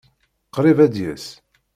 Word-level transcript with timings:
Qṛib 0.55 0.77
ad 0.85 0.95
yas. 1.03 1.25